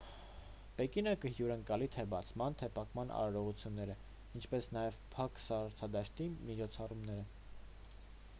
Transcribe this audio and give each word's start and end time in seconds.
պեկինը 0.77 1.11
կհյուրընկալի 1.25 1.89
թե 1.95 2.05
բացման 2.13 2.57
թե 2.61 2.69
փակման 2.79 3.13
արարողությունները 3.19 3.99
ինչպես 4.41 4.71
նաև 4.79 4.99
փակ 5.15 5.39
սառցադաշտի 5.45 6.31
միջոցառումները 6.51 7.29